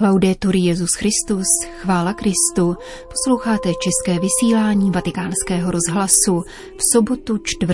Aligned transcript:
Laudetur 0.00 0.56
Jezus 0.56 0.94
Christus, 0.94 1.46
chvála 1.82 2.14
Kristu. 2.14 2.76
Posloucháte 3.08 3.68
české 3.68 4.20
vysílání 4.20 4.90
Vatikánského 4.90 5.70
rozhlasu 5.70 6.42
v 6.76 6.80
sobotu 6.92 7.38
4. 7.38 7.72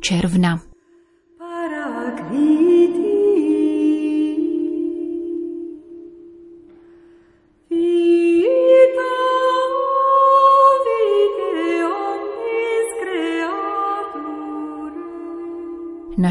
června. 0.00 0.71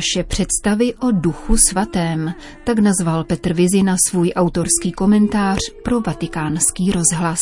Naše 0.01 0.23
představy 0.23 0.93
o 0.95 1.11
duchu 1.11 1.57
svatém, 1.57 2.33
tak 2.63 2.79
nazval 2.79 3.23
Petr 3.23 3.53
Vizina 3.53 3.95
svůj 4.07 4.31
autorský 4.35 4.91
komentář 4.91 5.59
pro 5.83 6.01
vatikánský 6.01 6.91
rozhlas. 6.91 7.39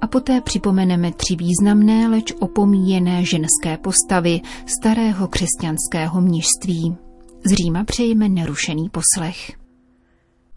A 0.00 0.06
poté 0.06 0.40
připomeneme 0.40 1.12
tři 1.12 1.36
významné, 1.36 2.08
leč 2.08 2.32
opomíjené 2.40 3.24
ženské 3.24 3.76
postavy 3.76 4.40
starého 4.66 5.28
křesťanského 5.28 6.20
mnižství. 6.20 6.96
Z 7.44 7.52
Říma 7.52 7.84
přejeme 7.84 8.28
nerušený 8.28 8.88
poslech. 8.88 9.59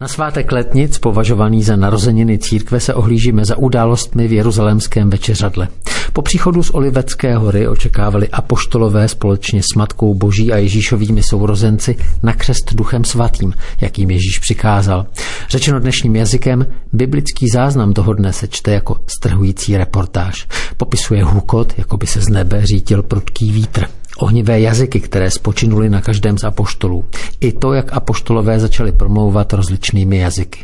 Na 0.04 0.08
svátek 0.08 0.52
letnic, 0.52 0.98
považovaný 0.98 1.62
za 1.62 1.76
narozeniny 1.76 2.38
církve, 2.38 2.80
se 2.80 2.94
ohlížíme 2.94 3.44
za 3.44 3.58
událostmi 3.58 4.28
v 4.28 4.32
jeruzalémském 4.32 5.10
večeřadle. 5.10 5.68
Po 6.12 6.22
příchodu 6.22 6.62
z 6.62 6.70
Olivecké 6.70 7.36
hory 7.36 7.68
očekávali 7.68 8.28
apoštolové 8.28 9.08
společně 9.08 9.62
s 9.62 9.74
Matkou 9.76 10.14
Boží 10.14 10.52
a 10.52 10.56
Ježíšovými 10.56 11.22
sourozenci 11.22 11.96
na 12.22 12.32
křest 12.32 12.74
duchem 12.74 13.04
svatým, 13.04 13.54
jakým 13.80 14.10
Ježíš 14.10 14.38
přikázal. 14.38 15.06
Řečeno 15.50 15.80
dnešním 15.80 16.16
jazykem, 16.16 16.66
biblický 16.92 17.48
záznam 17.48 17.92
toho 17.92 18.14
dne 18.14 18.32
se 18.32 18.48
čte 18.48 18.72
jako 18.72 18.96
strhující 19.06 19.76
reportáž. 19.76 20.46
Popisuje 20.76 21.24
hukot, 21.24 21.72
jako 21.78 21.96
by 21.96 22.06
se 22.06 22.20
z 22.20 22.28
nebe 22.28 22.66
řítil 22.66 23.02
prudký 23.02 23.52
vítr 23.52 23.86
ohnivé 24.18 24.60
jazyky, 24.60 25.00
které 25.00 25.30
spočinuly 25.30 25.90
na 25.90 26.00
každém 26.00 26.38
z 26.38 26.44
apoštolů. 26.44 27.04
I 27.40 27.52
to, 27.52 27.72
jak 27.72 27.92
apoštolové 27.92 28.60
začali 28.60 28.92
promlouvat 28.92 29.52
rozličnými 29.52 30.18
jazyky. 30.18 30.60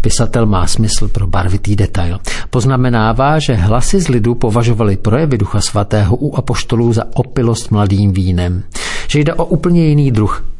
Pisatel 0.00 0.46
má 0.46 0.66
smysl 0.66 1.08
pro 1.08 1.26
barvitý 1.26 1.76
detail. 1.76 2.18
Poznamenává, 2.50 3.38
že 3.38 3.54
hlasy 3.54 4.00
z 4.00 4.08
lidu 4.08 4.34
považovali 4.34 4.96
projevy 4.96 5.38
Ducha 5.38 5.60
Svatého 5.60 6.16
u 6.16 6.36
apoštolů 6.36 6.92
za 6.92 7.04
opilost 7.14 7.70
mladým 7.70 8.12
vínem. 8.12 8.62
Že 9.08 9.18
jde 9.18 9.34
o 9.34 9.44
úplně 9.44 9.84
jiný 9.84 10.10
druh 10.10 10.52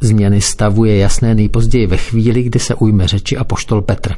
Změny 0.00 0.40
stavu 0.40 0.84
je 0.84 0.98
jasné 0.98 1.34
nejpozději 1.34 1.86
ve 1.86 1.96
chvíli, 1.96 2.42
kdy 2.42 2.58
se 2.58 2.74
ujme 2.74 3.08
řeči 3.08 3.36
a 3.36 3.44
poštol 3.44 3.82
Petr. 3.82 4.14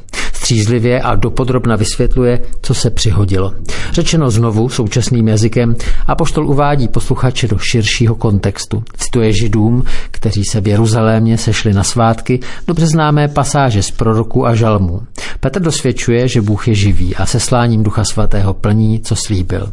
Střízlivě 0.47 1.01
a 1.01 1.15
dopodrobna 1.15 1.77
vysvětluje, 1.77 2.43
co 2.63 2.75
se 2.75 2.91
přihodilo. 2.91 3.55
Řečeno 3.93 4.31
znovu 4.31 4.69
současným 4.69 5.29
jazykem, 5.29 5.77
a 6.07 6.15
poštol 6.15 6.49
uvádí 6.49 6.89
posluchače 6.89 7.49
do 7.49 7.59
širšího 7.59 8.15
kontextu. 8.15 8.83
Cituje 8.97 9.33
židům, 9.33 9.85
kteří 10.11 10.43
se 10.51 10.61
v 10.61 10.69
Jeruzalémě 10.69 11.39
sešli 11.39 11.73
na 11.73 11.85
svátky, 11.85 12.41
dobře 12.67 12.87
známé 12.87 13.29
pasáže 13.29 13.83
z 13.83 13.91
proroků 13.91 14.47
a 14.47 14.55
žalmů. 14.55 15.01
Petr 15.41 15.63
dosvědčuje, 15.63 16.29
že 16.29 16.43
Bůh 16.43 16.69
je 16.69 16.75
živý 16.75 17.17
a 17.17 17.27
sesláním 17.27 17.83
Ducha 17.83 18.05
Svatého 18.05 18.55
plní, 18.55 19.01
co 19.01 19.17
slíbil. 19.17 19.73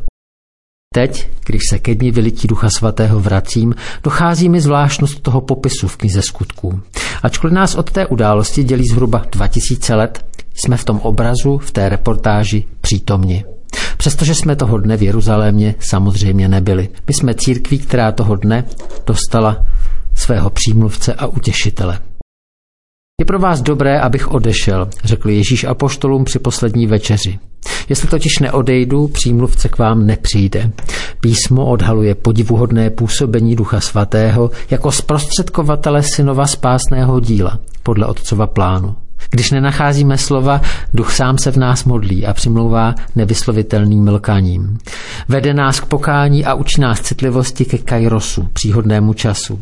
Teď, 0.94 1.30
když 1.46 1.62
se 1.70 1.80
ke 1.80 1.96
dní 1.96 2.12
vylití 2.12 2.48
Ducha 2.48 2.70
Svatého 2.70 3.20
vracím, 3.20 3.76
dochází 4.04 4.50
mi 4.50 4.62
zvláštnost 4.62 5.22
toho 5.22 5.42
popisu 5.42 5.88
v 5.88 5.98
knize 5.98 6.22
skutků. 6.22 6.82
Ačkoliv 7.24 7.54
nás 7.54 7.76
od 7.76 7.92
té 7.92 8.06
události 8.06 8.64
dělí 8.64 8.88
zhruba 8.88 9.26
2000 9.32 9.96
let, 9.96 10.26
jsme 10.54 10.78
v 10.78 10.86
tom 10.86 11.00
obrazu, 11.00 11.58
v 11.58 11.72
té 11.72 11.90
reportáži 11.90 12.64
přítomni. 12.82 13.46
Přestože 13.98 14.36
jsme 14.36 14.56
toho 14.56 14.78
dne 14.78 14.98
v 14.98 15.04
Jeruzalémě 15.04 15.76
samozřejmě 15.80 16.48
nebyli. 16.48 16.90
My 17.08 17.14
jsme 17.14 17.34
církví, 17.34 17.80
která 17.80 18.12
toho 18.12 18.36
dne 18.36 18.66
dostala 19.08 19.66
svého 20.16 20.50
přímluvce 20.50 21.14
a 21.14 21.26
utěšitele. 21.26 22.00
Je 23.22 23.26
pro 23.26 23.40
vás 23.40 23.62
dobré, 23.62 24.00
abych 24.00 24.32
odešel, 24.32 24.90
řekl 25.04 25.30
Ježíš 25.30 25.64
apoštolům 25.64 26.24
při 26.24 26.40
poslední 26.40 26.88
večeři. 26.88 27.40
Jestli 27.90 28.08
totiž 28.08 28.40
neodejdu, 28.42 29.08
přímluvce 29.08 29.70
k 29.70 29.78
vám 29.78 30.06
nepřijde. 30.06 30.72
Písmo 31.20 31.66
odhaluje 31.66 32.16
podivuhodné 32.16 32.90
působení 32.90 33.56
Ducha 33.56 33.80
Svatého 33.80 34.52
jako 34.70 34.92
zprostředkovatele 34.92 36.04
synova 36.04 36.48
spásného 36.48 37.20
díla 37.20 37.60
podle 37.84 38.06
otcova 38.06 38.48
plánu. 38.48 38.96
Když 39.30 39.52
nenacházíme 39.52 40.18
slova, 40.18 40.62
duch 40.94 41.12
sám 41.12 41.38
se 41.38 41.52
v 41.52 41.58
nás 41.58 41.84
modlí 41.84 42.26
a 42.26 42.34
přimlouvá 42.34 42.96
nevyslovitelným 43.16 44.04
mlkaním. 44.04 44.78
Vede 45.30 45.54
nás 45.54 45.80
k 45.80 45.86
pokání 45.86 46.46
a 46.46 46.54
učí 46.54 46.82
nás 46.82 47.02
citlivosti 47.02 47.66
ke 47.66 47.78
kairosu, 47.78 48.48
příhodnému 48.54 49.14
času. 49.14 49.62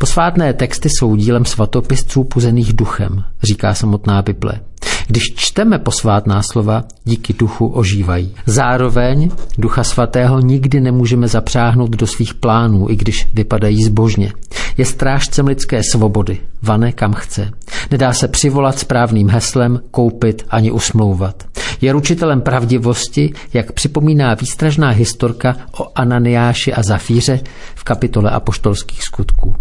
Posvátné 0.00 0.54
texty 0.54 0.88
jsou 0.88 1.16
dílem 1.16 1.44
svatopisců 1.44 2.24
puzených 2.24 2.72
duchem, 2.72 3.24
říká 3.42 3.74
samotná 3.74 4.22
Bible. 4.22 4.60
Když 5.06 5.22
čteme 5.36 5.78
posvátná 5.78 6.42
slova, 6.42 6.84
díky 7.04 7.32
duchu 7.32 7.66
ožívají. 7.66 8.34
Zároveň 8.46 9.30
ducha 9.58 9.84
svatého 9.84 10.40
nikdy 10.40 10.80
nemůžeme 10.80 11.28
zapřáhnout 11.28 11.90
do 11.90 12.06
svých 12.06 12.34
plánů, 12.34 12.90
i 12.90 12.96
když 12.96 13.28
vypadají 13.34 13.84
zbožně. 13.84 14.32
Je 14.76 14.84
strážcem 14.84 15.46
lidské 15.46 15.80
svobody, 15.92 16.38
vane 16.62 16.92
kam 16.92 17.12
chce. 17.12 17.50
Nedá 17.90 18.12
se 18.12 18.28
přivolat 18.28 18.78
správným 18.78 19.28
heslem, 19.28 19.80
koupit 19.90 20.46
ani 20.48 20.70
usmlouvat. 20.70 21.44
Je 21.80 21.92
ručitelem 21.92 22.40
pravdivosti, 22.40 23.32
jak 23.52 23.72
připomíná 23.72 24.34
výstražná 24.34 24.88
historka 24.88 25.56
o 25.80 25.86
Ananiáši 25.94 26.72
a 26.72 26.82
Zafíře 26.82 27.40
v 27.74 27.84
kapitole 27.84 28.30
apoštolských 28.30 29.02
skutků. 29.02 29.54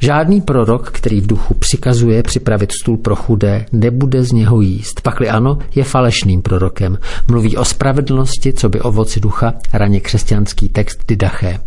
Žádný 0.00 0.40
prorok, 0.40 0.90
který 0.90 1.20
v 1.20 1.26
duchu 1.26 1.54
přikazuje 1.54 2.22
připravit 2.22 2.72
stůl 2.72 2.96
pro 2.96 3.16
chudé, 3.16 3.66
nebude 3.72 4.24
z 4.24 4.32
něho 4.32 4.60
jíst. 4.60 5.00
Pakli 5.00 5.28
ano, 5.28 5.58
je 5.74 5.84
falešným 5.84 6.42
prorokem. 6.42 6.98
Mluví 7.28 7.56
o 7.56 7.64
spravedlnosti, 7.64 8.52
co 8.52 8.68
by 8.68 8.80
ovoci 8.80 9.20
ducha, 9.20 9.54
raně 9.72 10.00
křesťanský 10.00 10.68
text 10.68 11.04
Didaché. 11.08 11.58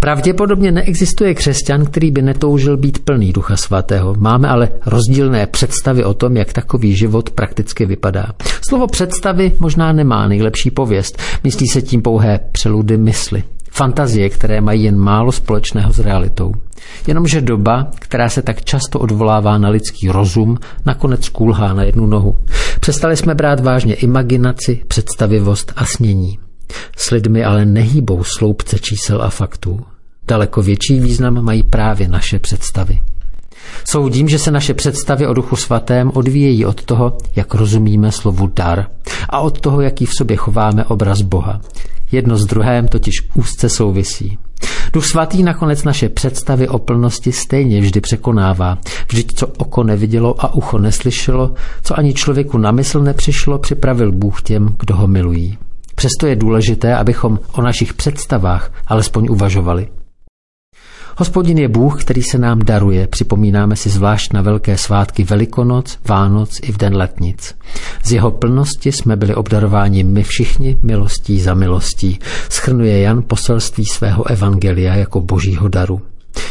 Pravděpodobně 0.00 0.72
neexistuje 0.72 1.34
křesťan, 1.34 1.84
který 1.84 2.10
by 2.10 2.22
netoužil 2.22 2.76
být 2.76 2.98
plný 2.98 3.32
Ducha 3.32 3.56
Svatého. 3.56 4.14
Máme 4.18 4.48
ale 4.48 4.68
rozdílné 4.86 5.46
představy 5.46 6.04
o 6.04 6.14
tom, 6.14 6.36
jak 6.36 6.52
takový 6.52 6.96
život 6.96 7.30
prakticky 7.30 7.86
vypadá. 7.86 8.26
Slovo 8.68 8.86
představy 8.86 9.52
možná 9.58 9.92
nemá 9.92 10.28
nejlepší 10.28 10.70
pověst. 10.70 11.18
Myslí 11.44 11.66
se 11.66 11.82
tím 11.82 12.02
pouhé 12.02 12.40
přeludy 12.52 12.98
mysli. 12.98 13.42
Fantazie, 13.70 14.28
které 14.28 14.60
mají 14.60 14.82
jen 14.84 14.98
málo 14.98 15.32
společného 15.32 15.92
s 15.92 15.98
realitou. 15.98 16.52
Jenomže 17.06 17.40
doba, 17.40 17.86
která 17.98 18.28
se 18.28 18.42
tak 18.42 18.64
často 18.64 18.98
odvolává 18.98 19.58
na 19.58 19.68
lidský 19.68 20.08
rozum, 20.08 20.58
nakonec 20.86 21.28
kůlhá 21.28 21.74
na 21.74 21.82
jednu 21.82 22.06
nohu. 22.06 22.38
Přestali 22.80 23.16
jsme 23.16 23.34
brát 23.34 23.60
vážně 23.60 23.94
imaginaci, 23.94 24.82
představivost 24.88 25.72
a 25.76 25.84
snění. 25.84 26.38
S 26.96 27.10
lidmi 27.10 27.44
ale 27.44 27.64
nehýbou 27.64 28.24
sloupce 28.24 28.78
čísel 28.78 29.22
a 29.22 29.30
faktů. 29.30 29.80
Daleko 30.28 30.62
větší 30.62 31.00
význam 31.00 31.44
mají 31.44 31.62
právě 31.62 32.08
naše 32.08 32.38
představy. 32.38 33.00
Soudím, 33.84 34.28
že 34.28 34.38
se 34.38 34.50
naše 34.50 34.74
představy 34.74 35.26
o 35.26 35.34
Duchu 35.34 35.56
Svatém 35.56 36.10
odvíjejí 36.14 36.64
od 36.64 36.84
toho, 36.84 37.18
jak 37.36 37.54
rozumíme 37.54 38.12
slovu 38.12 38.46
dar 38.46 38.86
a 39.28 39.40
od 39.40 39.60
toho, 39.60 39.80
jaký 39.80 40.06
v 40.06 40.14
sobě 40.18 40.36
chováme 40.36 40.84
obraz 40.84 41.22
Boha. 41.22 41.60
Jedno 42.12 42.36
s 42.36 42.46
druhém 42.46 42.88
totiž 42.88 43.14
úzce 43.34 43.68
souvisí. 43.68 44.38
Duch 44.92 45.04
svatý 45.04 45.42
nakonec 45.42 45.84
naše 45.84 46.08
představy 46.08 46.68
o 46.68 46.78
plnosti 46.78 47.32
stejně 47.32 47.80
vždy 47.80 48.00
překonává. 48.00 48.78
Vždyť 49.08 49.34
co 49.34 49.46
oko 49.46 49.84
nevidělo 49.84 50.44
a 50.44 50.54
ucho 50.54 50.78
neslyšelo, 50.78 51.54
co 51.82 51.98
ani 51.98 52.14
člověku 52.14 52.58
na 52.58 52.70
mysl 52.70 53.00
nepřišlo, 53.00 53.58
připravil 53.58 54.12
Bůh 54.12 54.42
těm, 54.42 54.74
kdo 54.78 54.96
ho 54.96 55.06
milují. 55.06 55.58
Přesto 55.94 56.26
je 56.26 56.36
důležité, 56.36 56.96
abychom 56.96 57.38
o 57.52 57.62
našich 57.62 57.94
představách 57.94 58.72
alespoň 58.86 59.26
uvažovali. 59.30 59.88
Hospodin 61.20 61.58
je 61.58 61.68
Bůh, 61.68 62.04
který 62.04 62.22
se 62.22 62.38
nám 62.38 62.58
daruje. 62.58 63.06
Připomínáme 63.06 63.76
si 63.76 63.88
zvlášť 63.88 64.32
na 64.32 64.42
velké 64.42 64.78
svátky 64.78 65.24
Velikonoc, 65.24 65.98
Vánoc 66.08 66.60
i 66.62 66.72
v 66.72 66.76
den 66.76 66.96
letnic. 66.96 67.54
Z 68.04 68.12
jeho 68.12 68.30
plnosti 68.30 68.92
jsme 68.92 69.16
byli 69.16 69.34
obdarováni 69.34 70.04
my 70.04 70.22
všichni 70.22 70.76
milostí 70.82 71.40
za 71.40 71.54
milostí. 71.54 72.18
Schrnuje 72.50 73.00
Jan 73.00 73.22
poselství 73.26 73.84
svého 73.84 74.30
evangelia 74.30 74.94
jako 74.94 75.20
božího 75.20 75.68
daru. 75.68 76.00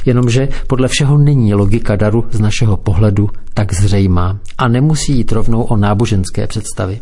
Jenomže 0.06 0.48
podle 0.68 0.88
všeho 0.88 1.18
není 1.18 1.54
logika 1.54 1.96
daru 1.96 2.26
z 2.32 2.40
našeho 2.40 2.78
pohledu 2.78 3.30
tak 3.54 3.74
zřejmá 3.74 4.40
a 4.58 4.68
nemusí 4.68 5.18
jít 5.18 5.32
rovnou 5.32 5.62
o 5.62 5.78
náboženské 5.78 6.48
představy. 6.48 7.00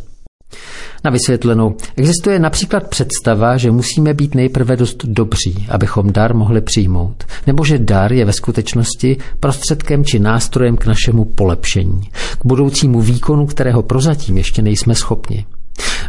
Na 1.03 1.11
vysvětlenou, 1.11 1.75
existuje 1.95 2.39
například 2.39 2.87
představa, 2.87 3.57
že 3.57 3.71
musíme 3.71 4.13
být 4.13 4.35
nejprve 4.35 4.75
dost 4.75 5.05
dobří, 5.05 5.67
abychom 5.69 6.11
dar 6.11 6.35
mohli 6.35 6.61
přijmout, 6.61 7.23
nebo 7.47 7.65
že 7.65 7.77
dar 7.77 8.13
je 8.13 8.25
ve 8.25 8.33
skutečnosti 8.33 9.17
prostředkem 9.39 10.05
či 10.05 10.19
nástrojem 10.19 10.77
k 10.77 10.85
našemu 10.85 11.25
polepšení, 11.25 12.01
k 12.39 12.45
budoucímu 12.45 13.01
výkonu, 13.01 13.45
kterého 13.45 13.83
prozatím 13.83 14.37
ještě 14.37 14.61
nejsme 14.61 14.95
schopni. 14.95 15.45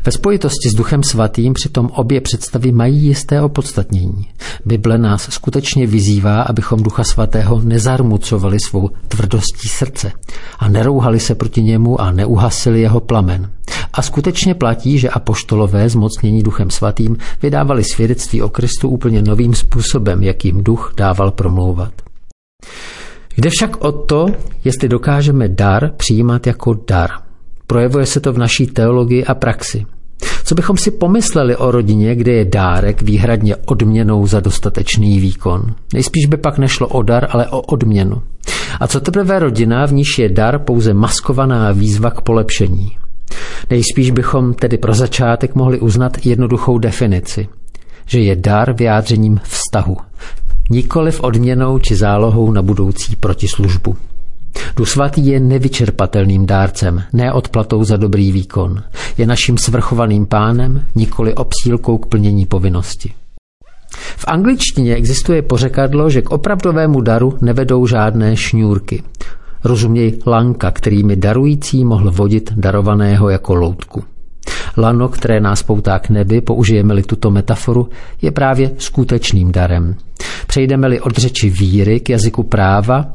Ve 0.07 0.13
spojitosti 0.13 0.71
s 0.71 0.75
Duchem 0.75 1.03
Svatým 1.03 1.53
přitom 1.53 1.87
obě 1.87 2.21
představy 2.21 2.73
mají 2.73 2.97
jisté 2.99 3.43
opodstatnění. 3.43 4.29
Bible 4.65 4.99
nás 4.99 5.29
skutečně 5.31 5.87
vyzývá, 5.87 6.43
abychom 6.43 6.83
Ducha 6.83 7.05
Svatého 7.05 7.61
nezarmucovali 7.61 8.59
svou 8.69 8.91
tvrdostí 9.09 9.69
srdce 9.69 10.13
a 10.59 10.69
nerouhali 10.69 11.21
se 11.21 11.35
proti 11.35 11.63
němu 11.63 12.01
a 12.01 12.11
neuhasili 12.11 12.81
jeho 12.81 13.01
plamen. 13.01 13.51
A 13.93 14.03
skutečně 14.03 14.55
platí, 14.55 14.99
že 14.99 15.11
apoštolové 15.11 15.89
zmocnění 15.89 16.43
Duchem 16.43 16.71
Svatým 16.71 17.17
vydávali 17.43 17.85
svědectví 17.85 18.43
o 18.43 18.49
Kristu 18.49 18.89
úplně 18.89 19.23
novým 19.23 19.55
způsobem, 19.55 20.23
jakým 20.23 20.65
duch 20.65 20.95
dával 20.97 21.31
promlouvat. 21.31 21.93
Jde 23.37 23.51
však 23.51 23.85
o 23.85 23.93
to, 23.93 24.27
jestli 24.65 24.89
dokážeme 24.89 25.49
dar 25.49 25.91
přijímat 25.97 26.47
jako 26.47 26.75
dar– 26.89 27.11
Projevuje 27.67 28.07
se 28.07 28.21
to 28.21 28.33
v 28.33 28.39
naší 28.39 28.67
teologii 28.67 29.25
a 29.25 29.35
praxi. 29.35 29.87
Co 30.47 30.55
bychom 30.55 30.77
si 30.77 30.91
pomysleli 30.91 31.57
o 31.57 31.71
rodině, 31.71 32.15
kde 32.15 32.33
je 32.33 32.45
dárek 32.45 33.03
výhradně 33.03 33.57
odměnou 33.57 34.27
za 34.27 34.41
dostatečný 34.41 35.21
výkon? 35.21 35.75
Nejspíš 35.95 36.27
by 36.27 36.37
pak 36.37 36.59
nešlo 36.59 36.89
o 36.89 37.03
dar, 37.03 37.29
ale 37.31 37.47
o 37.49 37.61
odměnu. 37.61 38.23
A 38.81 38.87
co 38.87 39.01
teprve 39.01 39.39
rodina, 39.39 39.87
v 39.87 39.93
níž 39.93 40.19
je 40.19 40.29
dar 40.29 40.59
pouze 40.59 40.95
maskovaná 40.95 41.73
výzva 41.73 42.11
k 42.11 42.21
polepšení? 42.21 42.99
Nejspíš 43.71 44.11
bychom 44.11 44.55
tedy 44.55 44.79
pro 44.79 44.95
začátek 44.95 45.55
mohli 45.55 45.81
uznat 45.81 46.27
jednoduchou 46.27 46.79
definici, 46.79 47.49
že 48.07 48.21
je 48.21 48.37
dar 48.37 48.73
vyjádřením 48.73 49.41
vztahu, 49.43 49.97
nikoliv 50.71 51.21
odměnou 51.21 51.79
či 51.79 51.97
zálohou 51.97 52.53
na 52.53 52.63
budoucí 52.63 53.17
protislužbu. 53.17 53.97
Duch 54.77 54.89
svatý 54.89 55.27
je 55.27 55.41
nevyčerpatelným 55.41 56.47
dárcem, 56.47 57.03
ne 57.13 57.33
odplatou 57.33 57.85
za 57.85 57.97
dobrý 57.97 58.33
výkon. 58.33 58.83
Je 59.19 59.27
naším 59.27 59.59
svrchovaným 59.59 60.27
pánem, 60.27 60.85
nikoli 60.95 61.35
obsílkou 61.35 61.99
k 61.99 62.07
plnění 62.07 62.47
povinnosti. 62.47 63.13
V 64.17 64.25
angličtině 64.29 64.95
existuje 64.95 65.43
pořekadlo, 65.43 66.11
že 66.11 66.23
k 66.23 66.31
opravdovému 66.31 67.01
daru 67.01 67.39
nevedou 67.41 67.87
žádné 67.87 68.37
šňůrky. 68.37 69.03
Rozuměj 69.65 70.19
lanka, 70.27 70.71
kterými 70.71 71.17
darující 71.17 71.85
mohl 71.85 72.11
vodit 72.11 72.53
darovaného 72.57 73.29
jako 73.29 73.55
loutku. 73.55 74.05
Lano, 74.77 75.09
které 75.09 75.41
nás 75.41 75.63
poutá 75.63 75.99
k 75.99 76.11
nebi, 76.11 76.41
použijeme-li 76.41 77.03
tuto 77.03 77.31
metaforu, 77.31 77.89
je 78.23 78.31
právě 78.31 78.71
skutečným 78.79 79.53
darem. 79.53 79.97
Přejdeme-li 80.47 81.01
od 81.01 81.17
řeči 81.17 81.51
víry 81.51 82.01
k 82.01 82.11
jazyku 82.11 82.43
práva, 82.43 83.15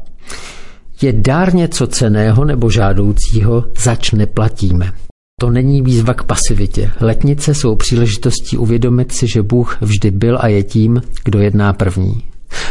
je 1.02 1.12
dár 1.12 1.54
něco 1.54 1.86
ceného 1.86 2.44
nebo 2.44 2.70
žádoucího, 2.70 3.64
zač 3.78 4.12
neplatíme. 4.12 4.92
To 5.40 5.50
není 5.50 5.82
výzva 5.82 6.14
k 6.14 6.22
pasivitě. 6.22 6.90
Letnice 7.00 7.54
jsou 7.54 7.76
příležitostí 7.76 8.56
uvědomit 8.56 9.12
si, 9.12 9.26
že 9.34 9.42
Bůh 9.42 9.78
vždy 9.80 10.10
byl 10.10 10.38
a 10.40 10.48
je 10.48 10.62
tím, 10.62 11.02
kdo 11.24 11.38
jedná 11.38 11.72
první. 11.72 12.22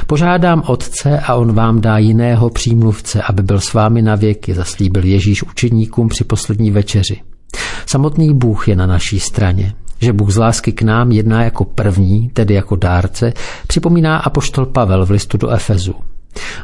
Požádám 0.07 0.63
Otce 0.67 1.19
a 1.19 1.35
on 1.35 1.53
vám 1.53 1.81
dá 1.81 1.97
jiného 1.97 2.49
přímluvce, 2.49 3.21
aby 3.21 3.43
byl 3.43 3.59
s 3.59 3.73
vámi 3.73 4.01
na 4.01 4.15
věky, 4.15 4.53
zaslíbil 4.53 5.05
Ježíš 5.05 5.43
učeníkům 5.43 6.07
při 6.07 6.23
poslední 6.23 6.71
večeři. 6.71 7.21
Samotný 7.85 8.33
Bůh 8.33 8.67
je 8.67 8.75
na 8.75 8.85
naší 8.85 9.19
straně. 9.19 9.73
Že 9.99 10.13
Bůh 10.13 10.31
z 10.31 10.37
lásky 10.37 10.71
k 10.71 10.81
nám 10.81 11.11
jedná 11.11 11.43
jako 11.43 11.65
první, 11.65 12.29
tedy 12.29 12.53
jako 12.53 12.75
dárce, 12.75 13.33
připomíná 13.67 14.17
apoštol 14.17 14.65
Pavel 14.65 15.05
v 15.05 15.11
listu 15.11 15.37
do 15.37 15.49
Efezu. 15.49 15.95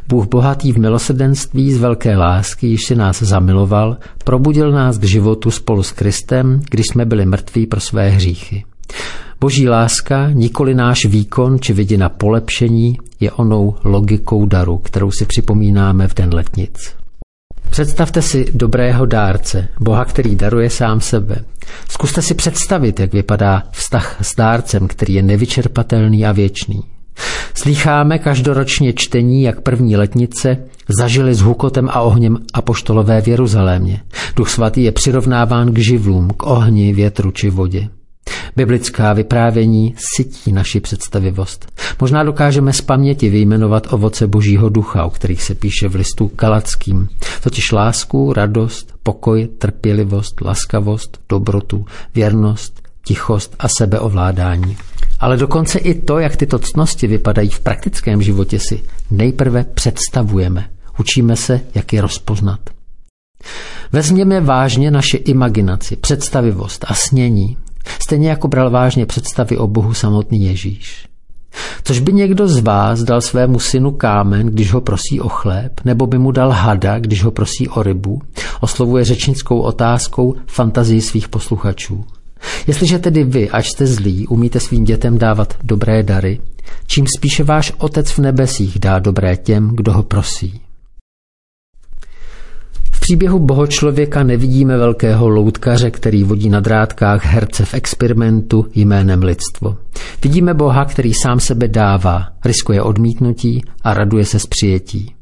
Bůh 0.08 0.28
bohatý 0.28 0.72
v 0.72 0.78
milosrdenství 0.78 1.74
z 1.74 1.78
velké 1.78 2.18
lásky, 2.18 2.68
již 2.68 2.86
si 2.86 2.96
nás 2.96 3.22
zamiloval, 3.22 3.98
probudil 4.24 4.72
nás 4.72 4.98
k 4.98 5.04
životu 5.04 5.52
spolu 5.52 5.84
s 5.84 5.92
Kristem, 5.92 6.62
když 6.70 6.86
jsme 6.92 7.06
byli 7.06 7.26
mrtví 7.26 7.68
pro 7.68 7.80
své 7.80 8.10
hříchy. 8.10 8.64
Boží 9.40 9.70
láska, 9.70 10.30
nikoli 10.30 10.76
náš 10.76 11.06
výkon 11.06 11.60
či 11.60 11.74
vidina 11.74 12.10
polepšení, 12.10 12.98
je 13.20 13.32
onou 13.32 13.76
logikou 13.84 14.46
daru, 14.46 14.78
kterou 14.78 15.12
si 15.12 15.26
připomínáme 15.26 16.08
v 16.08 16.16
den 16.16 16.34
letnic. 16.34 16.96
Představte 17.70 18.22
si 18.22 18.46
dobrého 18.54 19.06
dárce, 19.06 19.68
Boha, 19.80 20.06
který 20.06 20.36
daruje 20.36 20.70
sám 20.70 21.02
sebe. 21.02 21.36
Zkuste 21.90 22.22
si 22.22 22.34
představit, 22.34 23.00
jak 23.00 23.14
vypadá 23.14 23.64
vztah 23.72 24.18
s 24.22 24.36
dárcem, 24.36 24.88
který 24.88 25.14
je 25.14 25.24
nevyčerpatelný 25.24 26.26
a 26.26 26.32
věčný. 26.32 26.84
Slýcháme 27.54 28.20
každoročně 28.20 28.94
čtení, 28.94 29.44
jak 29.44 29.62
první 29.62 29.98
letnice 29.98 30.58
zažili 31.00 31.36
s 31.36 31.42
hukotem 31.42 31.90
a 31.90 32.02
ohněm 32.02 32.38
apoštolové 32.54 33.22
v 33.22 33.28
Jeruzalémě. 33.28 34.02
Duch 34.36 34.50
svatý 34.50 34.84
je 34.84 34.92
přirovnáván 34.92 35.74
k 35.74 35.78
živlům, 35.78 36.30
k 36.38 36.44
ohni, 36.44 36.94
větru 36.94 37.32
či 37.32 37.50
vodě. 37.50 37.90
Biblická 38.56 39.14
vyprávění 39.14 39.96
sytí 40.16 40.52
naši 40.52 40.80
představivost. 40.80 41.72
Možná 42.02 42.24
dokážeme 42.24 42.74
z 42.74 42.82
paměti 42.82 43.30
vyjmenovat 43.30 43.94
ovoce 43.94 44.28
božího 44.28 44.70
ducha, 44.70 45.06
o 45.06 45.10
kterých 45.10 45.44
se 45.44 45.56
píše 45.56 45.88
v 45.88 45.96
listu 45.96 46.28
Kalackým, 46.28 47.10
totiž 47.44 47.72
lásku, 47.72 48.34
radost, 48.34 48.94
pokoj, 49.04 49.48
trpělivost, 49.58 50.42
laskavost, 50.42 51.18
dobrotu, 51.30 51.86
věrnost, 52.16 52.82
tichost 53.06 53.56
a 53.60 53.68
sebeovládání. 53.68 54.78
Ale 55.20 55.38
dokonce 55.38 55.80
i 55.80 56.02
to, 56.02 56.20
jak 56.20 56.36
tyto 56.36 56.60
cnosti 56.60 57.08
vypadají 57.08 57.50
v 57.50 57.60
praktickém 57.60 58.22
životě, 58.22 58.60
si 58.60 58.84
nejprve 59.12 59.64
představujeme. 59.64 60.70
Učíme 61.00 61.36
se, 61.36 61.62
jak 61.76 61.94
je 61.94 62.02
rozpoznat. 62.02 62.60
Vezměme 63.92 64.42
vážně 64.42 64.92
naše 64.92 65.18
imaginaci, 65.18 65.96
představivost 65.96 66.86
a 66.88 66.94
snění, 66.94 67.58
stejně 68.04 68.30
jako 68.30 68.48
bral 68.48 68.70
vážně 68.70 69.06
představy 69.06 69.58
o 69.58 69.68
Bohu 69.68 69.94
samotný 69.94 70.46
Ježíš. 70.46 71.08
Což 71.84 72.00
by 72.00 72.14
někdo 72.14 72.48
z 72.48 72.60
vás 72.60 73.04
dal 73.04 73.22
svému 73.22 73.60
synu 73.60 73.92
kámen, 73.92 74.48
když 74.48 74.74
ho 74.74 74.82
prosí 74.82 75.22
o 75.22 75.30
chléb, 75.30 75.82
nebo 75.86 76.08
by 76.08 76.18
mu 76.18 76.32
dal 76.32 76.50
hada, 76.50 77.00
když 77.00 77.24
ho 77.24 77.32
prosí 77.32 77.70
o 77.70 77.84
rybu, 77.84 78.22
oslovuje 78.62 79.06
řečnickou 79.06 79.60
otázkou 79.60 80.36
fantazii 80.48 81.02
svých 81.02 81.30
posluchačů. 81.30 82.06
Jestliže 82.68 83.00
tedy 83.00 83.24
vy, 83.24 83.50
až 83.50 83.70
jste 83.70 83.88
zlí, 83.88 84.28
umíte 84.28 84.60
svým 84.60 84.84
dětem 84.84 85.18
dávat 85.18 85.58
dobré 85.64 86.04
dary, 86.04 86.40
čím 86.88 87.06
spíše 87.18 87.44
váš 87.44 87.74
Otec 87.78 88.12
v 88.12 88.20
nebesích 88.20 88.80
dá 88.80 89.00
dobré 89.00 89.38
těm, 89.38 89.70
kdo 89.76 89.94
ho 89.94 90.04
prosí. 90.04 90.62
V 92.92 93.00
příběhu 93.00 93.40
bohočlověka 93.40 94.24
nevidíme 94.24 94.78
velkého 94.78 95.30
loutkaře, 95.30 95.92
který 95.92 96.24
vodí 96.24 96.50
na 96.50 96.60
drátkách 96.60 97.26
herce 97.26 97.66
v 97.66 97.74
experimentu 97.74 98.66
jménem 98.76 99.24
lidstvo. 99.24 99.78
Vidíme 100.24 100.54
Boha, 100.54 100.86
který 100.86 101.14
sám 101.14 101.40
sebe 101.40 101.68
dává, 101.68 102.28
riskuje 102.46 102.82
odmítnutí 102.82 103.64
a 103.82 103.94
raduje 103.94 104.26
se 104.26 104.40
z 104.40 104.46
přijetí. 104.46 105.16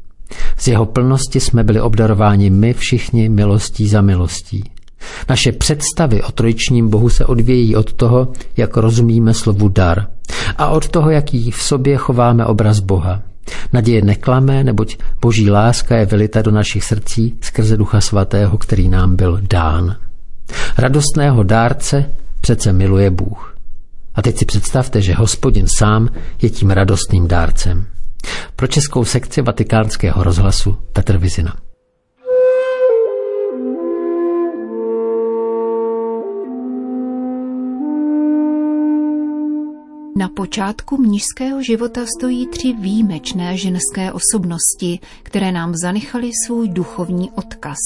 Z 0.57 0.67
jeho 0.67 0.85
plnosti 0.85 1.39
jsme 1.39 1.63
byli 1.63 1.81
obdarováni 1.81 2.49
my 2.49 2.73
všichni 2.73 3.29
milostí 3.29 3.87
za 3.87 4.01
milostí. 4.01 4.63
Naše 5.29 5.51
představy 5.51 6.23
o 6.23 6.31
trojičním 6.31 6.89
Bohu 6.89 7.09
se 7.09 7.25
odvějí 7.25 7.75
od 7.75 7.93
toho, 7.93 8.27
jak 8.57 8.77
rozumíme 8.77 9.33
slovu 9.33 9.67
dar 9.69 10.07
a 10.57 10.67
od 10.67 10.89
toho, 10.89 11.09
jaký 11.09 11.51
v 11.51 11.61
sobě 11.61 11.97
chováme 11.97 12.45
obraz 12.45 12.79
Boha. 12.79 13.21
Naděje 13.73 14.01
neklame, 14.01 14.63
neboť 14.63 14.97
boží 15.21 15.49
láska 15.49 15.97
je 15.97 16.05
vylita 16.05 16.41
do 16.41 16.51
našich 16.51 16.83
srdcí 16.83 17.37
skrze 17.41 17.77
Ducha 17.77 18.01
Svatého, 18.01 18.57
který 18.57 18.89
nám 18.89 19.15
byl 19.15 19.39
dán. 19.49 19.95
Radostného 20.77 21.43
dárce 21.43 22.05
přece 22.41 22.73
miluje 22.73 23.09
Bůh. 23.09 23.55
A 24.15 24.21
teď 24.21 24.37
si 24.37 24.45
představte, 24.45 25.01
že 25.01 25.13
hospodin 25.13 25.65
sám 25.77 26.09
je 26.41 26.49
tím 26.49 26.69
radostným 26.69 27.27
dárcem. 27.27 27.85
Pro 28.55 28.67
českou 28.67 29.05
sekci 29.05 29.41
vatikánského 29.41 30.23
rozhlasu 30.23 30.77
Petr 30.93 31.17
Vizina. 31.17 31.53
Na 40.17 40.29
počátku 40.29 40.97
mnižského 40.97 41.63
života 41.63 42.05
stojí 42.17 42.47
tři 42.47 42.73
výjimečné 42.73 43.57
ženské 43.57 44.11
osobnosti, 44.11 44.99
které 45.23 45.51
nám 45.51 45.73
zanechaly 45.75 46.31
svůj 46.45 46.69
duchovní 46.69 47.31
odkaz. 47.31 47.77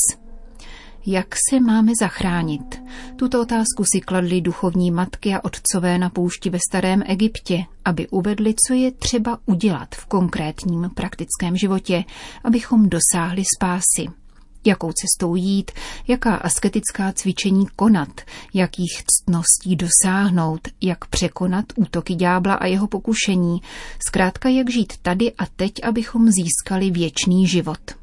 Jak 1.06 1.36
se 1.50 1.60
máme 1.60 1.92
zachránit? 2.00 2.82
Tuto 3.16 3.42
otázku 3.42 3.84
si 3.94 4.02
kladly 4.02 4.42
duchovní 4.42 4.92
matky 4.92 5.34
a 5.34 5.44
otcové 5.44 5.98
na 5.98 6.10
poušti 6.10 6.50
ve 6.50 6.60
starém 6.70 7.04
Egyptě, 7.06 7.66
aby 7.86 8.08
uvedli, 8.08 8.54
co 8.68 8.74
je 8.74 8.92
třeba 8.92 9.40
udělat 9.46 9.96
v 9.96 10.06
konkrétním 10.06 10.90
praktickém 10.96 11.58
životě, 11.58 12.04
abychom 12.44 12.90
dosáhli 12.90 13.44
spásy. 13.58 14.08
Jakou 14.66 14.92
cestou 14.92 15.36
jít, 15.36 15.72
jaká 16.08 16.36
asketická 16.36 17.12
cvičení 17.12 17.66
konat, 17.76 18.22
jakých 18.54 19.04
ctností 19.04 19.76
dosáhnout, 19.76 20.68
jak 20.82 21.06
překonat 21.06 21.66
útoky 21.76 22.16
ďábla 22.16 22.54
a 22.54 22.66
jeho 22.66 22.88
pokušení, 22.88 23.62
zkrátka 24.08 24.50
jak 24.50 24.70
žít 24.70 24.94
tady 25.02 25.34
a 25.34 25.46
teď, 25.46 25.72
abychom 25.84 26.28
získali 26.32 26.92
věčný 26.92 27.48
život. 27.48 27.99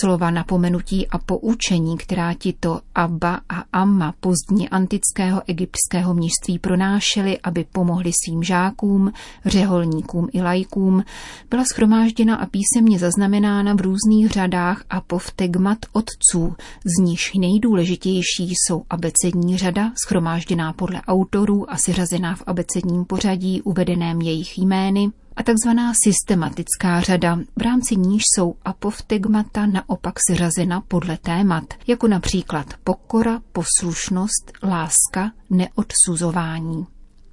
Slova 0.00 0.30
napomenutí 0.30 1.08
a 1.08 1.18
poučení, 1.18 1.98
která 1.98 2.34
ti 2.34 2.54
to 2.60 2.80
Abba 2.94 3.40
a 3.48 3.64
Amma 3.72 4.14
pozdní 4.20 4.68
antického 4.68 5.42
egyptského 5.46 6.14
mnižství 6.14 6.58
pronášeli, 6.58 7.38
aby 7.40 7.64
pomohli 7.72 8.10
svým 8.24 8.42
žákům, 8.42 9.12
řeholníkům 9.46 10.28
i 10.32 10.42
lajkům, 10.42 11.04
byla 11.50 11.64
schromážděna 11.64 12.36
a 12.36 12.46
písemně 12.46 12.98
zaznamenána 12.98 13.74
v 13.74 13.80
různých 13.80 14.30
řadách 14.30 14.84
a 14.90 15.00
povtegmat 15.00 15.78
otců, 15.92 16.54
z 16.84 17.02
níž 17.02 17.34
nejdůležitější 17.34 18.48
jsou 18.50 18.82
abecední 18.90 19.56
řada, 19.56 19.92
schromážděná 20.06 20.72
podle 20.72 21.00
autorů 21.00 21.72
a 21.72 21.76
seřazená 21.76 22.34
v 22.34 22.42
abecedním 22.46 23.04
pořadí 23.04 23.62
uvedeném 23.62 24.20
jejich 24.20 24.58
jmény, 24.58 25.10
a 25.36 25.42
takzvaná 25.42 25.92
systematická 26.04 27.00
řada, 27.00 27.38
v 27.58 27.62
rámci 27.62 27.96
níž 27.96 28.22
jsou 28.34 28.54
apoftegmata 28.64 29.66
naopak 29.66 30.14
seřazena 30.30 30.80
podle 30.80 31.16
témat, 31.16 31.64
jako 31.86 32.08
například 32.08 32.66
pokora, 32.84 33.40
poslušnost, 33.52 34.52
láska, 34.62 35.32
neodsuzování. 35.50 36.86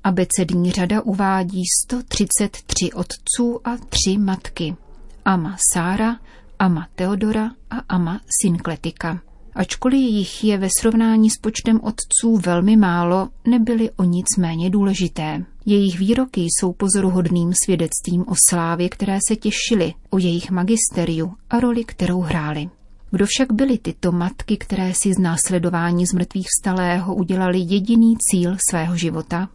Abecední 0.04 0.72
řada 0.72 1.02
uvádí 1.02 1.64
133 1.86 2.94
otců 2.94 3.68
a 3.68 3.78
tři 3.78 4.18
matky. 4.18 4.76
Ama 5.26 5.58
Sára, 5.74 6.20
Ama 6.60 6.88
Teodora 6.96 7.52
a 7.70 7.76
Ama 7.90 8.22
Synkletika. 8.42 9.20
Ačkoliv 9.58 10.00
jich 10.00 10.44
je 10.44 10.58
ve 10.58 10.68
srovnání 10.80 11.30
s 11.30 11.38
počtem 11.38 11.80
otců 11.84 12.38
velmi 12.46 12.78
málo, 12.78 13.30
nebyly 13.48 13.92
o 13.92 14.04
nic 14.04 14.26
méně 14.38 14.70
důležité. 14.70 15.46
Jejich 15.66 16.00
výroky 16.00 16.42
jsou 16.42 16.74
pozoruhodným 16.74 17.54
svědectvím 17.66 18.22
o 18.28 18.34
slávě, 18.50 18.90
které 18.90 19.20
se 19.28 19.36
těšily, 19.36 19.94
o 20.10 20.18
jejich 20.18 20.52
magisteriu 20.52 21.34
a 21.50 21.60
roli, 21.60 21.84
kterou 21.84 22.22
hráli. 22.22 22.70
Kdo 23.12 23.26
však 23.26 23.54
byly 23.54 23.78
tyto 23.78 24.12
matky, 24.12 24.58
které 24.58 24.94
si 24.94 25.14
z 25.14 25.20
následování 25.20 26.06
z 26.06 26.14
mrtvých 26.14 26.48
vstalého 26.48 27.16
udělali 27.16 27.60
jediný 27.60 28.16
cíl 28.18 28.58
svého 28.70 28.98
života? 28.98 29.50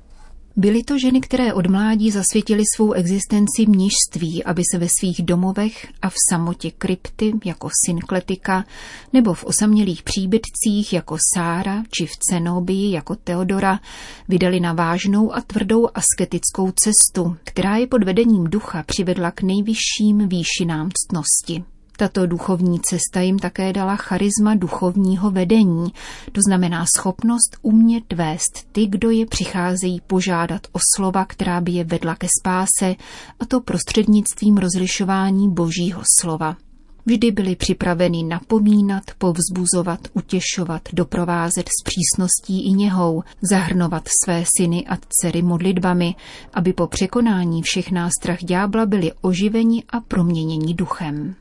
Byly 0.56 0.82
to 0.82 0.98
ženy, 0.98 1.20
které 1.20 1.54
od 1.54 1.66
mládí 1.66 2.10
zasvětily 2.10 2.62
svou 2.76 2.92
existenci 2.92 3.66
mnižství, 3.68 4.44
aby 4.44 4.62
se 4.72 4.78
ve 4.78 4.86
svých 5.00 5.22
domovech 5.22 5.88
a 6.02 6.10
v 6.10 6.14
samotě 6.30 6.70
krypty 6.70 7.32
jako 7.44 7.68
Synkletika 7.86 8.64
nebo 9.12 9.34
v 9.34 9.44
osamělých 9.44 10.02
příbytcích 10.02 10.92
jako 10.92 11.16
Sára 11.34 11.82
či 11.90 12.06
v 12.06 12.16
Cenobii 12.16 12.92
jako 12.92 13.16
Teodora 13.16 13.80
vydali 14.28 14.60
na 14.60 14.72
vážnou 14.72 15.34
a 15.34 15.40
tvrdou 15.40 15.88
asketickou 15.94 16.72
cestu, 16.72 17.36
která 17.44 17.76
je 17.76 17.86
pod 17.86 18.04
vedením 18.04 18.44
ducha 18.44 18.82
přivedla 18.82 19.30
k 19.30 19.42
nejvyšším 19.42 20.28
výšinám 20.28 20.90
ctnosti. 20.90 21.71
Tato 22.02 22.26
duchovní 22.26 22.80
cesta 22.80 23.20
jim 23.20 23.38
také 23.38 23.72
dala 23.72 23.96
charisma 23.96 24.54
duchovního 24.54 25.30
vedení, 25.30 25.92
to 26.32 26.40
znamená 26.46 26.84
schopnost 26.96 27.56
umět 27.62 28.12
vést 28.12 28.66
ty, 28.72 28.86
kdo 28.86 29.10
je 29.10 29.26
přicházejí 29.26 30.00
požádat 30.06 30.60
o 30.72 30.78
slova, 30.96 31.24
která 31.24 31.60
by 31.60 31.72
je 31.72 31.84
vedla 31.84 32.14
ke 32.14 32.26
spáse, 32.40 32.94
a 33.40 33.44
to 33.48 33.60
prostřednictvím 33.60 34.56
rozlišování 34.56 35.50
božího 35.50 36.02
slova. 36.20 36.56
Vždy 37.06 37.30
byli 37.30 37.56
připraveni 37.56 38.24
napomínat, 38.24 39.02
povzbuzovat, 39.18 40.00
utěšovat, 40.12 40.82
doprovázet 40.92 41.68
s 41.68 41.82
přísností 41.84 42.66
i 42.66 42.72
něhou, 42.72 43.22
zahrnovat 43.42 44.08
své 44.24 44.44
syny 44.56 44.86
a 44.86 44.96
dcery 45.08 45.42
modlitbami, 45.42 46.14
aby 46.54 46.72
po 46.72 46.86
překonání 46.86 47.62
všech 47.62 47.90
nástrah 47.90 48.38
ďábla 48.38 48.86
byli 48.86 49.12
oživeni 49.20 49.84
a 49.88 50.00
proměněni 50.00 50.74
duchem. 50.74 51.34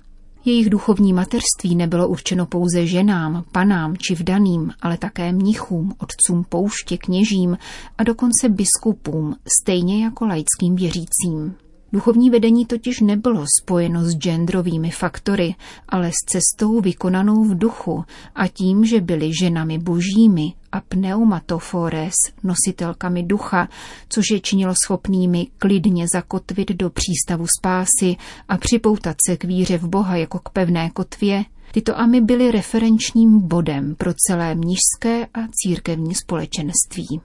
Jejich 0.46 0.70
duchovní 0.70 1.14
mateřství 1.14 1.76
nebylo 1.76 2.08
určeno 2.08 2.46
pouze 2.46 2.88
ženám, 2.88 3.44
panám 3.52 3.98
či 3.98 4.16
vdaným, 4.16 4.72
ale 4.82 4.98
také 4.98 5.32
mnichům, 5.32 5.94
otcům 5.98 6.44
pouště, 6.50 6.98
kněžím 6.98 7.58
a 7.98 8.04
dokonce 8.04 8.50
biskupům, 8.50 9.36
stejně 9.62 10.04
jako 10.04 10.26
laickým 10.26 10.76
věřícím. 10.76 11.56
Duchovní 11.94 12.30
vedení 12.30 12.66
totiž 12.66 13.00
nebylo 13.00 13.46
spojeno 13.62 14.06
s 14.06 14.18
genderovými 14.18 14.92
faktory, 14.92 15.56
ale 15.90 16.10
s 16.10 16.26
cestou 16.30 16.82
vykonanou 16.82 17.44
v 17.44 17.58
duchu 17.58 18.04
a 18.36 18.48
tím, 18.48 18.86
že 18.86 19.02
byly 19.02 19.32
ženami 19.42 19.78
božími 19.78 20.54
a 20.72 20.82
pneumatofores, 20.82 22.14
nositelkami 22.44 23.24
ducha, 23.24 23.68
což 24.10 24.26
je 24.32 24.40
činilo 24.40 24.74
schopnými 24.86 25.48
klidně 25.58 26.06
zakotvit 26.14 26.72
do 26.72 26.90
přístavu 26.90 27.46
spásy 27.60 28.16
a 28.48 28.58
připoutat 28.58 29.18
se 29.26 29.38
k 29.38 29.44
víře 29.44 29.78
v 29.78 29.88
Boha 29.88 30.16
jako 30.16 30.40
k 30.40 30.50
pevné 30.50 30.90
kotvě, 30.90 31.46
tyto 31.72 32.00
amy 32.00 32.22
byly 32.22 32.52
referenčním 32.52 33.48
bodem 33.48 33.96
pro 33.96 34.14
celé 34.14 34.56
mnižské 34.56 35.26
a 35.26 35.40
církevní 35.52 36.16
společenství. 36.16 37.22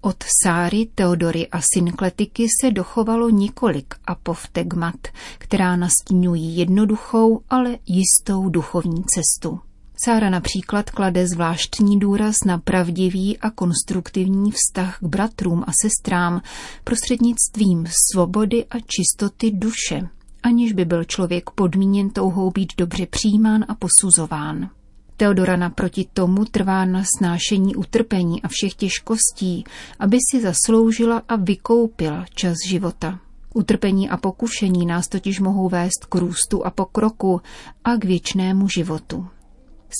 Od 0.00 0.24
Sáry, 0.42 0.88
Teodory 0.94 1.48
a 1.48 1.60
Synkletiky 1.74 2.46
se 2.60 2.70
dochovalo 2.70 3.30
několik 3.30 3.94
apoftegmat, 4.06 4.94
která 5.38 5.76
nastínují 5.76 6.56
jednoduchou, 6.56 7.40
ale 7.50 7.78
jistou 7.86 8.48
duchovní 8.48 9.04
cestu. 9.04 9.60
Sára 10.04 10.30
například 10.30 10.90
klade 10.90 11.26
zvláštní 11.26 11.98
důraz 11.98 12.34
na 12.46 12.58
pravdivý 12.58 13.38
a 13.38 13.50
konstruktivní 13.50 14.50
vztah 14.50 14.98
k 14.98 15.02
bratrům 15.02 15.64
a 15.66 15.72
sestrám 15.82 16.42
prostřednictvím 16.84 17.86
svobody 18.12 18.64
a 18.64 18.76
čistoty 18.78 19.50
duše, 19.50 20.08
aniž 20.42 20.72
by 20.72 20.84
byl 20.84 21.04
člověk 21.04 21.50
podmíněn 21.50 22.10
touhou 22.10 22.50
být 22.50 22.72
dobře 22.78 23.06
přijímán 23.06 23.64
a 23.68 23.74
posuzován. 23.74 24.70
Teodora 25.16 25.56
naproti 25.56 26.06
tomu 26.12 26.44
trvá 26.44 26.84
na 26.84 27.04
snášení 27.18 27.76
utrpení 27.76 28.42
a 28.42 28.48
všech 28.48 28.74
těžkostí, 28.74 29.64
aby 29.98 30.18
si 30.30 30.42
zasloužila 30.42 31.22
a 31.28 31.36
vykoupila 31.36 32.24
čas 32.34 32.54
života. 32.68 33.18
Utrpení 33.54 34.10
a 34.10 34.16
pokušení 34.16 34.86
nás 34.86 35.08
totiž 35.08 35.40
mohou 35.40 35.68
vést 35.68 36.06
k 36.08 36.14
růstu 36.14 36.66
a 36.66 36.70
pokroku 36.70 37.40
a 37.84 37.96
k 37.96 38.04
věčnému 38.04 38.68
životu. 38.68 39.26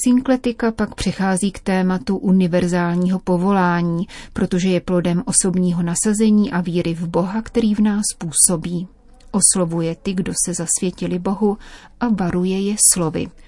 Synkletika 0.03 0.73
pak 0.73 0.95
přechází 0.95 1.53
k 1.53 1.61
tématu 1.61 2.17
univerzálního 2.17 3.19
povolání, 3.19 4.07
protože 4.33 4.69
je 4.69 4.81
plodem 4.81 5.23
osobního 5.27 5.83
nasazení 5.83 6.53
a 6.53 6.61
víry 6.61 6.95
v 6.95 7.09
Boha, 7.09 7.43
který 7.43 7.75
v 7.75 7.81
nás 7.81 8.05
působí. 8.19 8.89
Oslovuje 9.31 9.95
ty, 9.95 10.15
kdo 10.15 10.33
se 10.45 10.55
zasvětili 10.55 11.19
Bohu 11.19 11.59
a 12.01 12.09
varuje 12.09 12.61
je 12.61 12.77
slovy– 12.95 13.29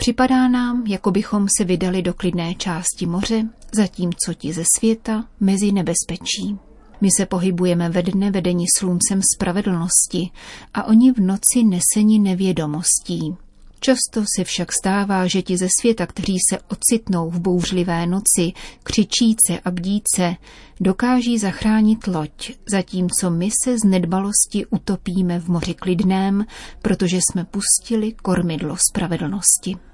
Připadá 0.00 0.48
nám, 0.48 0.86
jako 0.86 1.10
bychom 1.10 1.46
se 1.58 1.64
vydali 1.64 2.02
do 2.02 2.14
klidné 2.14 2.54
části 2.54 3.06
moře, 3.06 3.48
zatímco 3.72 4.34
ti 4.34 4.52
ze 4.52 4.62
světa 4.78 5.24
mezi 5.40 5.72
nebezpečí. 5.72 6.58
My 7.00 7.08
se 7.16 7.26
pohybujeme 7.26 7.88
ve 7.88 8.02
dne 8.02 8.30
vedení 8.30 8.64
sluncem 8.78 9.20
spravedlnosti 9.34 10.30
a 10.74 10.84
oni 10.84 11.12
v 11.12 11.18
noci 11.18 11.64
neseni 11.64 12.18
nevědomostí. 12.18 13.36
Často 13.80 14.24
se 14.36 14.44
však 14.44 14.72
stává, 14.72 15.26
že 15.26 15.42
ti 15.42 15.56
ze 15.56 15.66
světa, 15.80 16.06
kteří 16.06 16.36
se 16.50 16.58
ocitnou 16.70 17.30
v 17.30 17.40
bouřlivé 17.40 18.06
noci, 18.06 18.52
křičíce 18.82 19.60
a 19.64 19.70
bdíce, 19.70 20.36
dokáží 20.80 21.38
zachránit 21.38 22.06
loď, 22.06 22.52
zatímco 22.70 23.30
my 23.30 23.48
se 23.64 23.78
z 23.78 23.84
nedbalosti 23.84 24.66
utopíme 24.70 25.40
v 25.40 25.48
moři 25.48 25.74
klidném, 25.74 26.46
protože 26.82 27.16
jsme 27.16 27.44
pustili 27.44 28.12
kormidlo 28.12 28.76
spravedlnosti. 28.90 29.87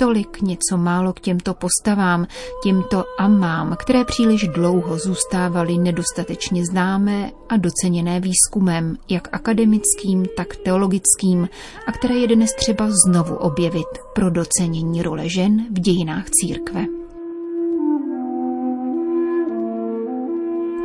Tolik 0.00 0.40
něco 0.42 0.76
málo 0.76 1.12
k 1.12 1.20
těmto 1.20 1.54
postavám, 1.54 2.26
těmto 2.62 3.04
amám, 3.18 3.76
které 3.80 4.04
příliš 4.04 4.48
dlouho 4.48 4.98
zůstávaly 4.98 5.78
nedostatečně 5.78 6.66
známé 6.66 7.30
a 7.48 7.56
doceněné 7.56 8.20
výzkumem, 8.20 8.96
jak 9.08 9.28
akademickým, 9.32 10.26
tak 10.36 10.56
teologickým, 10.56 11.48
a 11.86 11.92
které 11.92 12.14
je 12.14 12.36
dnes 12.36 12.50
třeba 12.56 12.88
znovu 13.06 13.34
objevit 13.34 13.88
pro 14.14 14.30
docenění 14.30 15.02
role 15.02 15.28
žen 15.28 15.66
v 15.70 15.80
dějinách 15.80 16.30
církve. 16.30 16.86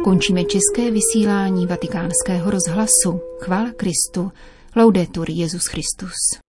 Končíme 0.04 0.44
české 0.44 0.92
vysílání 0.92 1.68
vatikánského 1.68 2.52
rozhlasu. 2.52 3.20
Chvála 3.40 3.70
Kristu. 3.72 4.32
Laudetur 4.76 5.30
Jezus 5.30 5.66
Christus. 5.66 6.45